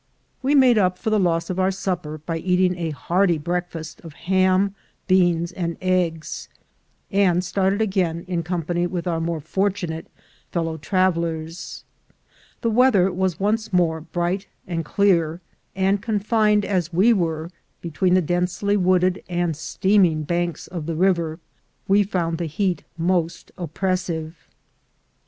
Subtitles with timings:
[0.41, 4.13] We made up for the loss of our supper by eating a hearty breakfast of
[4.13, 4.73] ham,
[5.07, 6.49] beans, and eggs,
[7.11, 10.07] and started again in company with our more fortunate
[10.51, 11.83] fellow travelers.
[12.61, 15.39] The weather was once more bright and clear,
[15.75, 21.39] and confined as we were between the densely wooded and steaming banks of the river,
[21.87, 24.35] we found the heat most oppressive.